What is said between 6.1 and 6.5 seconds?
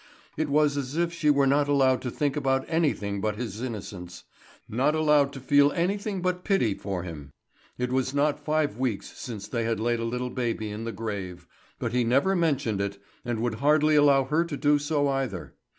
but